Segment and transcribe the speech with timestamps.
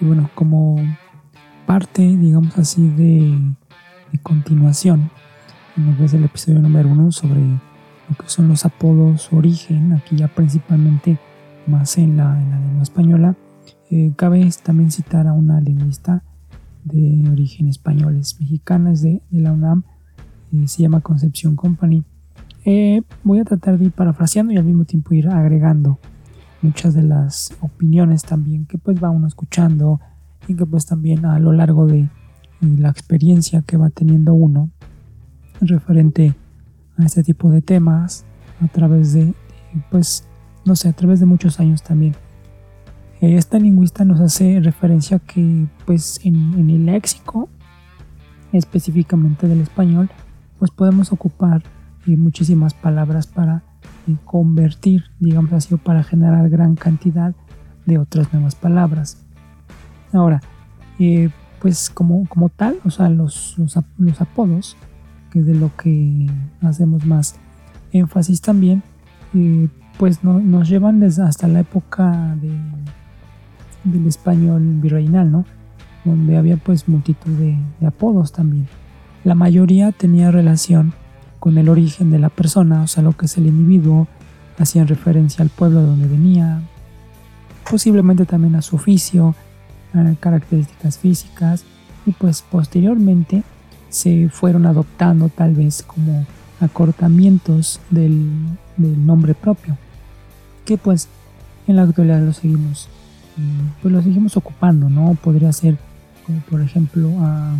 [0.00, 0.76] Y bueno, como
[1.66, 3.38] parte, digamos así, de,
[4.22, 5.10] continuación,
[5.76, 11.18] en el episodio número uno sobre lo que son los apodos origen, aquí ya principalmente
[11.66, 13.36] más en la, lengua española,
[13.90, 16.24] eh, cabe también citar a una lingüista
[16.84, 19.84] de origen españoles mexicanas de, la UNAM,
[20.52, 22.04] eh, se llama Concepción Company.
[22.64, 25.98] Eh, voy a tratar de ir parafraseando y al mismo tiempo ir agregando
[26.62, 30.00] muchas de las opiniones también que pues va uno escuchando
[30.48, 32.08] y que pues también a lo largo de
[32.60, 34.70] la experiencia que va teniendo uno
[35.60, 36.34] referente
[36.98, 38.24] a este tipo de temas
[38.62, 39.34] a través de,
[39.90, 40.26] pues
[40.64, 42.14] no sé a través de muchos años también.
[43.20, 47.48] Esta lingüista nos hace referencia que pues en, el léxico
[48.52, 50.10] específicamente del español
[50.58, 51.62] pues podemos ocupar
[52.06, 53.62] eh, muchísimas palabras para
[54.14, 57.34] convertir, digamos así, para generar gran cantidad
[57.86, 59.18] de otras nuevas palabras.
[60.12, 60.40] Ahora,
[60.98, 64.76] eh, pues como, como tal, o sea, los, los, apodos,
[65.30, 66.26] que es de lo que
[66.62, 67.36] hacemos más
[67.92, 68.82] énfasis también,
[69.34, 72.52] eh, pues no, nos llevan desde hasta la época de,
[73.84, 75.44] del español virreinal, ¿no?
[76.04, 78.68] Donde había pues multitud de, de apodos también.
[79.24, 80.92] La mayoría tenía relación
[81.46, 84.08] con el origen de la persona, o sea, lo que es el individuo,
[84.58, 86.60] hacían referencia al pueblo de donde venía,
[87.70, 89.36] posiblemente también a su oficio,
[89.94, 91.62] a características físicas,
[92.04, 93.44] y pues posteriormente
[93.90, 96.26] se fueron adoptando tal vez como
[96.58, 98.26] acortamientos del,
[98.76, 99.78] nombre propio,
[100.64, 101.06] que pues
[101.68, 102.88] en la actualidad lo seguimos,
[103.36, 105.16] mm, pues lo seguimos ocupando, ¿no?
[105.22, 105.78] Podría ser
[106.26, 107.54] como por ejemplo a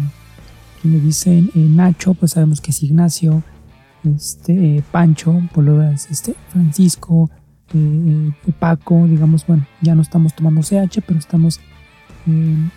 [0.83, 3.45] quien le dicen eh, Nacho, pues sabemos que es Ignacio,
[4.15, 7.31] este, eh, Pancho, por lo es este, Francisco,
[7.75, 11.61] eh, eh, Paco, digamos, bueno, ya no estamos tomando CH, pero estamos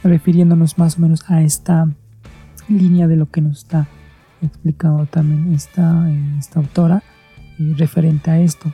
[0.04, 1.88] refiriéndonos más o menos a esta
[2.68, 3.88] línea de lo que nos está
[4.44, 7.02] explicando también esta, esta autora
[7.58, 8.72] referente a esto.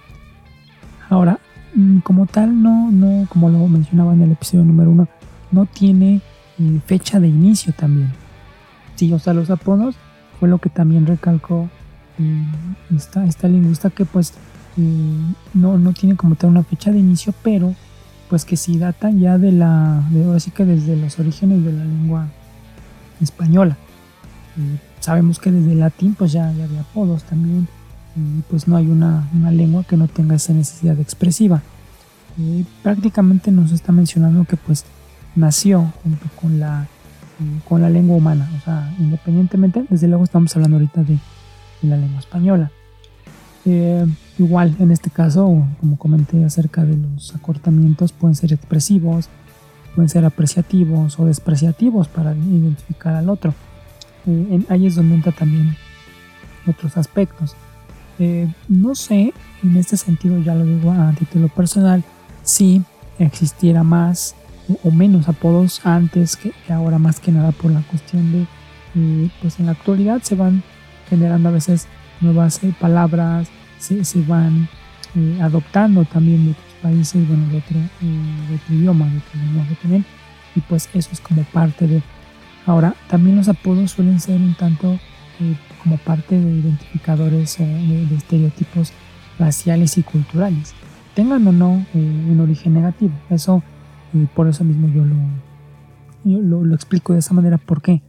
[1.09, 1.39] Ahora,
[1.75, 5.07] mm, como tal, no, no, como lo mencionaba en el episodio número uno,
[5.51, 6.21] no tiene
[6.85, 8.11] fecha de inicio también.
[8.95, 9.95] Sí, o sea, los apodos
[10.39, 11.69] fue lo que también recalcó
[12.95, 14.33] esta, esta lingüista que pues
[15.53, 17.73] no, no tiene como tal una fecha de inicio, pero
[18.29, 21.85] pues que sí data ya de la, de, así que desde los orígenes de la
[21.85, 22.27] lengua
[23.21, 23.77] española.
[24.99, 27.67] sabemos que desde el latín pues ya, había apodos también,
[28.15, 31.61] y pues no hay una, una, lengua que no tenga esa necesidad expresiva.
[32.81, 34.85] prácticamente nos está mencionando que pues
[35.35, 36.87] nació junto con la,
[37.67, 41.19] con la lengua humana, o sea, independientemente, desde luego estamos hablando ahorita de
[41.85, 42.71] en la lengua española.
[43.65, 44.05] Eh,
[44.37, 49.29] igual, en este caso, como comenté acerca de los acortamientos, pueden ser expresivos,
[49.95, 53.53] pueden ser apreciativos o despreciativos para identificar al otro.
[54.27, 55.75] Eh, ahí es donde entra también
[56.67, 57.55] otros aspectos.
[58.19, 62.03] Eh, no sé, en este sentido ya lo digo a título personal,
[62.43, 62.83] si
[63.19, 64.35] existiera más
[64.83, 68.47] o menos apodos antes que ahora más que nada por la cuestión de,
[69.41, 70.63] pues en la actualidad se van
[71.09, 71.87] generando a veces
[72.21, 73.47] nuevas eh, palabras,
[73.79, 74.67] se, se van
[75.15, 79.39] eh, adoptando también de otros países, bueno, de otro, eh, de otro idioma, de otro
[79.39, 80.05] lenguaje también,
[80.55, 82.01] y pues eso es como parte de...
[82.65, 84.99] Ahora, también los apodos suelen ser un tanto
[85.83, 88.91] como parte de identificadores de, estereotipos
[89.37, 90.73] raciales y culturales,
[91.13, 93.13] tengan o no un origen negativo.
[93.29, 93.61] Eso,
[94.33, 95.15] por eso mismo yo lo,
[96.23, 97.59] yo lo, lo explico de esa manera.
[97.59, 98.01] ¿Por qué?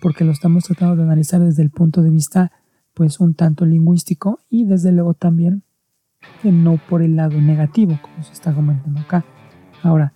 [0.00, 2.52] Porque lo estamos tratando de analizar desde el punto de vista
[2.94, 5.62] pues un tanto lingüístico y desde luego también
[6.42, 9.24] no por el lado negativo como se está comentando acá.
[9.82, 10.12] Ahora,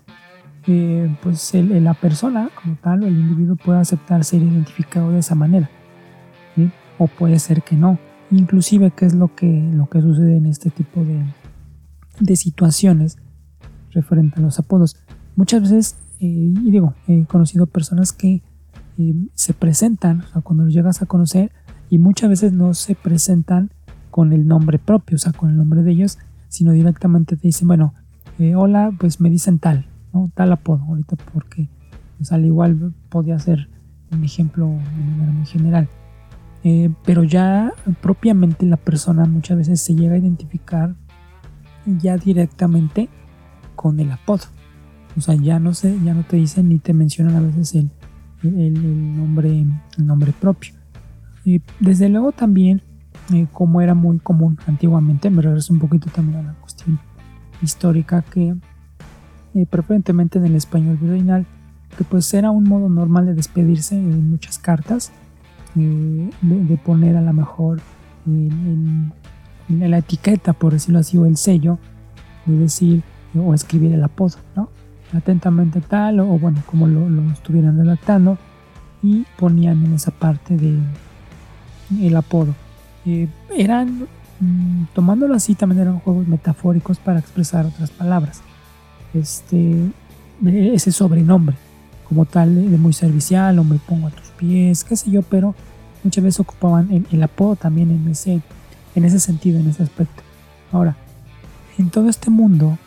[0.67, 5.35] eh, pues la persona como tal o el individuo puede aceptar ser identificado de esa
[5.35, 5.71] manera
[7.01, 7.99] o puede ser que no.
[8.31, 11.25] Inclusive qué es lo que, lo que sucede en este tipo de,
[12.21, 13.17] de situaciones
[13.91, 14.97] referente a los apodos.
[15.35, 18.43] Muchas veces, eh, y digo, he conocido personas que
[19.35, 21.52] se presentan, o sea, cuando los llegas a conocer,
[21.88, 23.70] y muchas veces no se presentan
[24.11, 26.19] con el nombre propio, o sea, con el nombre de ellos,
[26.49, 27.94] sino directamente te dicen, bueno,
[28.38, 30.31] eh, hola, pues me dicen tal, ¿no?
[30.35, 31.69] Tal apodo, ahorita porque
[32.19, 33.69] pues, al igual podía ser
[34.12, 35.88] un ejemplo muy general.
[36.62, 40.94] Eh, pero ya propiamente la persona muchas veces se llega a identificar
[41.87, 43.08] ya directamente
[43.75, 44.44] con el apodo.
[45.17, 47.91] O sea, ya no sé, ya no te dicen ni te mencionan a veces el,
[48.42, 49.66] el, nombre,
[49.98, 50.75] el nombre propio.
[51.44, 52.82] Y desde luego también,
[53.32, 56.98] eh, como era muy común antiguamente, me regreso un poquito también a la cuestión
[57.62, 58.54] histórica que
[59.54, 61.46] eh, preferentemente en el español virreinal
[61.90, 65.10] porque pues era un modo normal de despedirse en muchas cartas,
[65.76, 67.81] eh, de, poner a lo mejor
[68.26, 69.12] en,
[69.69, 71.78] la etiqueta, por decirlo así, o el sello,
[72.46, 73.02] de decir
[73.37, 74.70] o escribir el apodo, ¿no?
[75.12, 78.39] Atentamente tal, o, bueno, como lo, estuvieran redactando,
[79.03, 80.79] y ponían en esa parte de
[82.01, 82.55] el apodo.
[83.07, 84.07] Eh, eran,
[84.39, 88.43] mm, tomándolo así, también eran juegos metafóricos para expresar otras palabras.
[89.15, 89.91] Este,
[90.47, 91.57] ese sobrenombre
[92.11, 95.55] como tal de, muy servicial o me pongo a tus pies, qué sé yo, pero
[96.03, 98.41] muchas veces ocupaban el, apodo también en ese,
[98.97, 100.23] en ese sentido, en ese aspecto.
[100.73, 100.97] Ahora,
[101.79, 102.79] en todo este mundo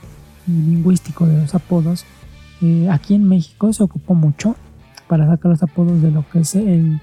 [0.47, 2.05] lingüístico de los apodos,
[2.61, 4.55] eh, aquí en México se ocupó mucho
[5.07, 6.99] para sacar los apodos de lo que es el,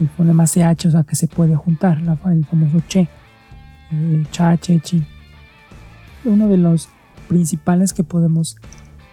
[0.00, 3.08] el fonema CH, o sea, que se puede juntar, el famoso che,
[3.92, 5.04] eh, cha, che, chi.
[6.24, 6.88] Uno de los
[7.28, 8.56] principales que podemos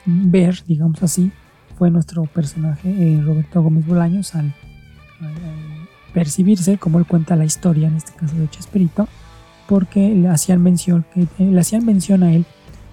[0.06, 1.32] ver, digamos así,
[1.78, 4.54] fue nuestro personaje eh, Roberto Gómez Bolaños al,
[6.14, 9.08] percibirse, como él cuenta la historia, en este caso de Chespirito,
[9.68, 12.46] porque le hacían mención, que, eh, le hacían mención a él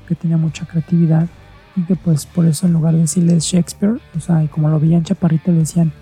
[0.09, 1.29] que tenía mucha creatividad
[1.77, 5.05] y que pues por eso en lugar de decirle Shakespeare, o sea, como lo veían
[5.05, 5.93] chaparrito le decían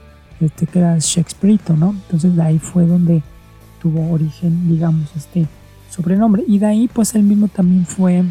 [0.41, 1.91] este, que era Shakespeareito, ¿no?
[1.91, 3.23] Entonces de ahí fue donde
[3.83, 5.47] tuvo origen, digamos, este
[5.91, 6.45] sobrenombre.
[6.47, 8.23] Y de ahí pues él mismo también fue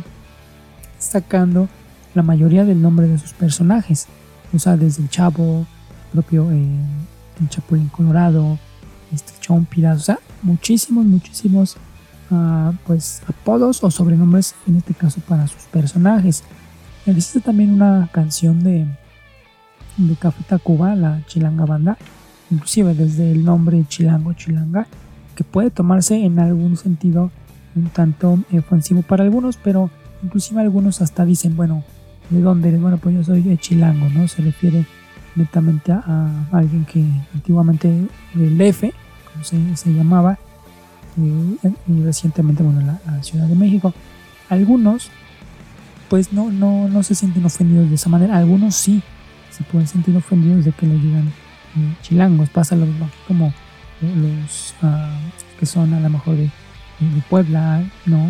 [0.97, 1.67] sacando
[2.13, 4.07] la mayoría del nombre de sus personajes.
[4.53, 5.65] O sea, desde el Chavo,
[6.13, 6.65] propio eh,
[7.41, 8.57] el Chapulín Colorado,
[9.13, 11.77] este Chompiras, o sea, muchísimos, muchísimos
[12.85, 16.43] pues apodos o sobrenombres en este caso para sus personajes.
[17.05, 18.87] Existe también una canción de,
[19.97, 21.97] de Café Tacuba, la Chilanga Banda,
[22.49, 24.87] inclusive desde el nombre Chilango Chilanga,
[25.35, 27.31] que puede tomarse en algún sentido
[27.75, 29.89] un tanto ofensivo para algunos, pero
[30.23, 31.83] inclusive algunos hasta dicen, bueno,
[32.29, 32.81] ¿de dónde eres?
[32.81, 34.27] Bueno, pues yo soy de Chilango, ¿no?
[34.27, 34.85] Se refiere
[35.35, 38.93] netamente a, alguien que antiguamente del F,
[39.31, 40.39] como se, llamaba,
[41.17, 43.93] y, recientemente, bueno, la, la, Ciudad de México.
[44.49, 45.09] Algunos,
[46.09, 49.01] pues no, no, no se sienten ofendidos de esa manera, algunos sí
[49.55, 52.49] se pueden sentir ofendidos de que le digan eh, chilangos.
[52.49, 52.85] Pasa lo
[53.27, 53.53] como
[54.01, 55.17] los ah,
[55.59, 56.49] que son a lo mejor de,
[57.29, 58.29] Puebla, ¿no?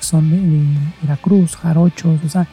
[0.00, 0.62] son de,
[1.02, 2.46] Veracruz, jarochos, o sea,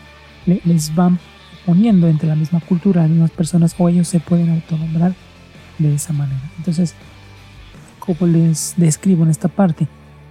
[0.46, 1.20] les van
[1.66, 5.14] poniendo entre la misma cultura, las mismas personas, o ellos se pueden autonombrar
[5.78, 6.42] de esa manera.
[6.58, 6.96] Entonces,
[8.06, 9.88] como les describo en esta parte,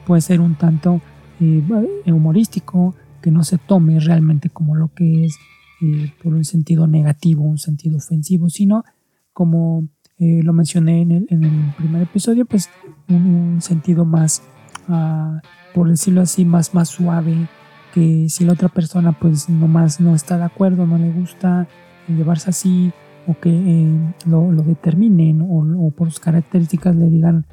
[0.06, 1.00] puede ser un tanto
[1.40, 1.62] eh,
[2.06, 5.36] humorístico, que no se tome realmente como lo que es
[5.80, 8.84] eh, por un sentido negativo, un sentido ofensivo, sino
[9.32, 9.88] como
[10.18, 12.68] eh, lo mencioné en el, primer episodio, pues
[13.08, 14.42] un, sentido más
[14.88, 15.38] uh,
[15.74, 17.48] por decirlo así, más, más suave,
[17.94, 21.66] que si la otra persona pues nomás no está de acuerdo, no le gusta
[22.08, 22.92] llevarse así,
[23.26, 27.46] o que eh, lo, determinen, o, por sus características le digan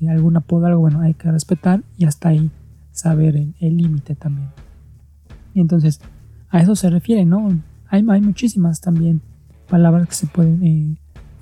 [0.00, 2.50] eh, algún apodo, algo, bueno, hay que respetar y hasta ahí
[2.92, 4.48] saber el límite también.
[5.54, 6.00] Entonces,
[6.50, 7.48] a eso se refiere, ¿no?
[7.88, 9.20] Hay, hay muchísimas también
[9.68, 10.96] palabras que se pueden eh,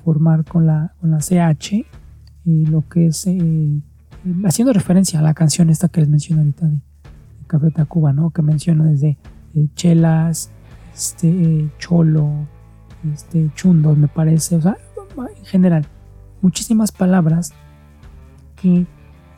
[0.05, 1.87] formar con la, con la CH,
[2.45, 3.27] lo que es
[4.45, 6.81] haciendo referencia a la canción esta que les mencioné ahorita de,
[7.53, 8.31] Café Tacuba, ¿no?
[8.31, 9.19] Que menciona desde
[9.55, 10.51] eh, chelas,
[10.95, 12.49] este, eh, cholo,
[13.12, 14.76] este, chundos, me parece, o sea,
[15.16, 15.87] en general,
[16.40, 17.52] muchísimas palabras
[18.56, 18.87] que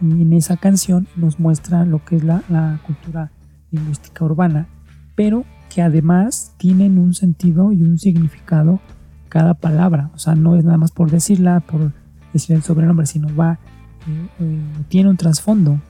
[0.00, 3.30] en esa canción nos muestra lo que es la, cultura
[3.70, 4.68] lingüística urbana,
[5.14, 8.80] pero que además tienen un sentido y un significado
[9.28, 11.92] cada palabra, o sea, no es nada más por decirla, por
[12.32, 13.58] decir el sobrenombre, sino va
[14.06, 15.80] eh, tiene un trasfondo,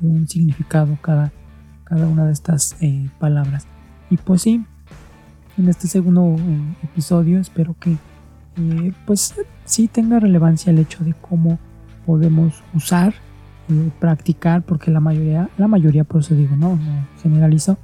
[0.00, 1.32] un significado cada,
[1.84, 3.66] cada una de estas eh, palabras.
[4.10, 4.64] Y pues sí,
[5.62, 7.38] en este segundo eh, episodio.
[7.38, 7.96] Espero que
[9.06, 11.58] pues sí tenga relevancia el hecho de cómo
[12.04, 13.14] podemos usar,
[13.98, 17.78] practicar, porque la mayoría, la mayoría por eso digo, no, no generalizo,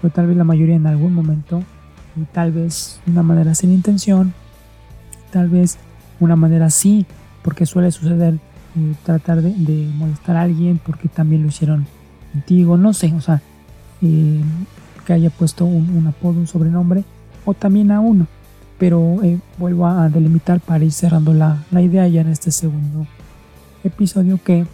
[0.00, 1.64] pero tal vez la mayoría en algún momento,
[2.14, 4.32] y tal vez una manera sin intención,
[5.32, 5.78] tal vez
[6.20, 7.04] una manera sí,
[7.42, 8.38] porque suele suceder
[9.02, 11.86] tratar de, molestar a alguien porque también lo hicieron
[12.32, 13.42] contigo, no sé, o sea,
[14.02, 14.40] eh,
[15.04, 17.04] que haya puesto un, apodo, un sobrenombre,
[17.44, 18.26] o también a uno.
[18.78, 23.06] Pero eh, vuelvo a delimitar para ir cerrando la, idea ya en este segundo
[23.84, 24.66] episodio que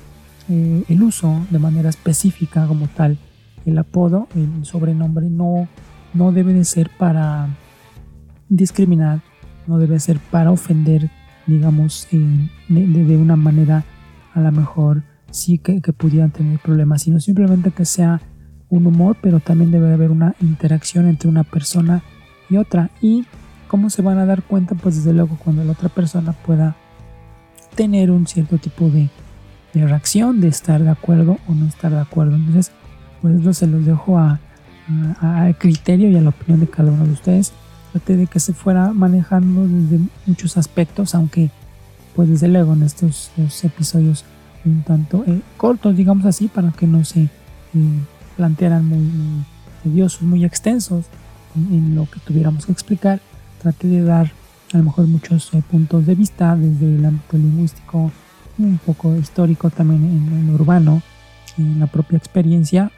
[0.48, 3.18] eh, el uso de manera específica como tal,
[3.66, 5.68] el apodo, el sobrenombre, no,
[6.14, 7.48] no debe de ser para
[8.48, 9.20] discriminar,
[9.66, 11.10] no debe ser para ofender
[11.48, 13.84] digamos, de, una manera
[14.34, 18.20] a lo mejor sí que, pudieran tener problemas, sino simplemente que sea
[18.68, 22.02] un humor, pero también debe haber una interacción entre una persona
[22.56, 22.90] otra.
[23.00, 23.26] Y
[23.68, 24.74] ¿Cómo se van a dar cuenta?
[24.74, 26.74] Pues desde luego cuando la otra persona pueda
[27.74, 29.10] tener un cierto tipo de,
[29.74, 32.34] reacción, de estar de acuerdo o no estar de acuerdo.
[32.34, 32.72] Entonces,
[33.20, 34.40] pues eso se los dejo a,
[35.58, 37.52] criterio y a la opinión de cada uno de ustedes.
[37.92, 41.50] Trate de que se fuera manejando desde muchos aspectos, aunque
[42.16, 43.30] pues desde luego en estos
[43.62, 44.24] episodios
[44.64, 47.28] un tanto eh, cortos, digamos así, para que no se eh,
[48.36, 49.44] plantearan muy,
[49.84, 51.04] tediosos, muy extensos
[51.54, 53.20] en, lo que tuviéramos que explicar.
[53.62, 54.30] Trate de dar
[54.72, 58.10] a lo mejor muchos eh, puntos de vista desde el ámbito lingüístico,
[58.58, 61.02] un poco histórico también en, lo urbano,
[61.56, 62.90] en la propia experiencia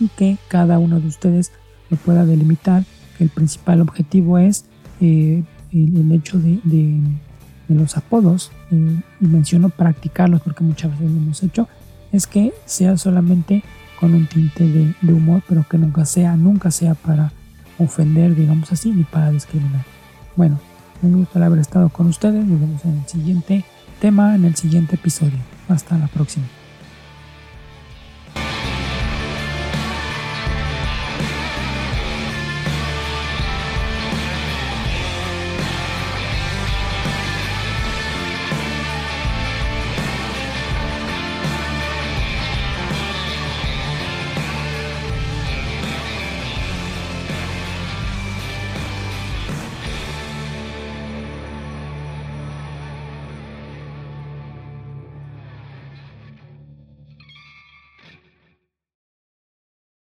[0.00, 1.52] y que cada uno de ustedes
[1.90, 2.84] lo pueda delimitar,
[3.20, 4.64] el principal objetivo es
[5.00, 5.44] el,
[6.12, 6.60] hecho de
[7.68, 11.68] de los apodos, eh, y menciono practicarlos porque muchas veces lo hemos hecho,
[12.12, 13.62] es que sea solamente
[13.98, 17.32] con un tinte de, humor, pero que nunca sea, nunca sea para
[17.78, 19.84] ofender, digamos así, ni para discriminar.
[20.36, 20.58] Bueno,
[21.02, 23.64] me gusta haber estado con ustedes, nos vemos en el siguiente
[24.00, 25.38] tema, en el siguiente episodio.
[25.68, 26.46] Hasta la próxima.